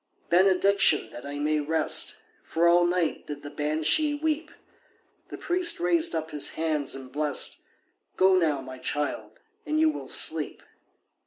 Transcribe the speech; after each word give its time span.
"Benediction, 0.31 1.11
that 1.11 1.27
I 1.27 1.37
may 1.37 1.59
rest, 1.59 2.15
For 2.41 2.67
all 2.67 2.85
night 2.87 3.27
did 3.27 3.43
the 3.43 3.51
Banshee 3.51 4.15
weep." 4.15 4.49
The 5.27 5.37
priest 5.37 5.79
raised 5.79 6.15
up 6.15 6.31
his 6.31 6.53
hands 6.53 6.95
and 6.95 7.11
blest— 7.11 7.59
"Go 8.17 8.35
now, 8.35 8.61
my 8.61 8.79
child, 8.79 9.39
and 9.63 9.79
you 9.79 9.91
will 9.91 10.07
sleep." 10.07 10.63